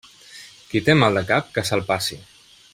Qui 0.71 0.81
té 0.87 0.95
mal 1.03 1.19
de 1.21 1.25
cap 1.33 1.53
que 1.59 1.67
se'l 1.71 1.87
passi. 1.93 2.21